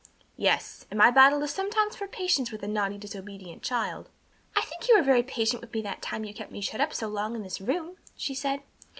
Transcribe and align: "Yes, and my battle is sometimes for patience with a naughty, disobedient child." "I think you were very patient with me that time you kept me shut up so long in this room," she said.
"Yes, 0.37 0.87
and 0.89 0.97
my 0.97 1.11
battle 1.11 1.43
is 1.43 1.51
sometimes 1.51 1.95
for 1.95 2.07
patience 2.07 2.51
with 2.51 2.63
a 2.63 2.67
naughty, 2.67 2.97
disobedient 2.97 3.61
child." 3.61 4.09
"I 4.55 4.61
think 4.61 4.87
you 4.89 4.97
were 4.97 5.03
very 5.03 5.21
patient 5.21 5.61
with 5.61 5.71
me 5.71 5.83
that 5.83 6.01
time 6.01 6.23
you 6.23 6.33
kept 6.33 6.51
me 6.51 6.59
shut 6.59 6.81
up 6.81 6.91
so 6.91 7.07
long 7.07 7.35
in 7.35 7.43
this 7.43 7.61
room," 7.61 7.97
she 8.15 8.33
said. 8.33 8.61